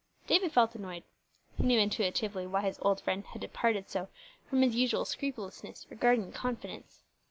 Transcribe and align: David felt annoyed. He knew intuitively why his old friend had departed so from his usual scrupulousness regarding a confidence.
David 0.25 0.51
felt 0.51 0.73
annoyed. 0.73 1.03
He 1.55 1.63
knew 1.63 1.77
intuitively 1.77 2.47
why 2.47 2.61
his 2.63 2.79
old 2.81 2.99
friend 3.01 3.23
had 3.23 3.41
departed 3.41 3.87
so 3.87 4.07
from 4.49 4.63
his 4.63 4.73
usual 4.75 5.05
scrupulousness 5.05 5.85
regarding 5.91 6.27
a 6.29 6.31
confidence. 6.31 7.03